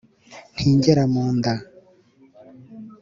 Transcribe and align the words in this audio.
ntingera 0.55 1.03
mu 1.13 1.23
nda 1.35 1.53